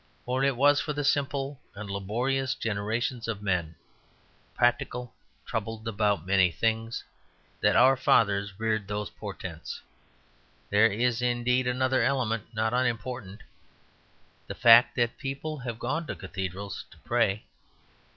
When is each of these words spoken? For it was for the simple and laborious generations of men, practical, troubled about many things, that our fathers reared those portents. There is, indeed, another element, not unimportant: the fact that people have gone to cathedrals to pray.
For 0.25 0.43
it 0.43 0.55
was 0.57 0.81
for 0.81 0.93
the 0.93 1.03
simple 1.03 1.61
and 1.75 1.87
laborious 1.87 2.55
generations 2.55 3.27
of 3.27 3.43
men, 3.43 3.75
practical, 4.55 5.13
troubled 5.45 5.87
about 5.87 6.25
many 6.25 6.49
things, 6.49 7.03
that 7.59 7.75
our 7.75 7.95
fathers 7.95 8.59
reared 8.59 8.87
those 8.87 9.11
portents. 9.11 9.79
There 10.71 10.87
is, 10.87 11.21
indeed, 11.21 11.67
another 11.67 12.01
element, 12.01 12.51
not 12.51 12.73
unimportant: 12.73 13.41
the 14.47 14.55
fact 14.55 14.95
that 14.95 15.19
people 15.19 15.59
have 15.59 15.77
gone 15.77 16.07
to 16.07 16.15
cathedrals 16.15 16.83
to 16.89 16.97
pray. 16.97 17.45